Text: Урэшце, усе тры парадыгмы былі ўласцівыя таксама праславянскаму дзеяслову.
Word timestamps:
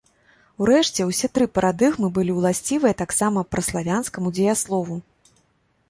Урэшце, 0.63 1.05
усе 1.09 1.29
тры 1.35 1.45
парадыгмы 1.59 2.09
былі 2.17 2.31
ўласцівыя 2.39 2.97
таксама 3.05 3.47
праславянскаму 3.53 4.37
дзеяслову. 4.41 5.03